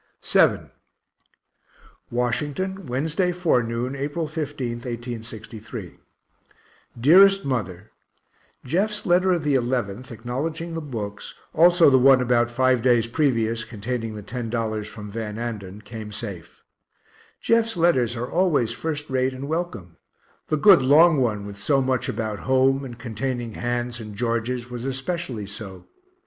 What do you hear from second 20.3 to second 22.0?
the good long one with so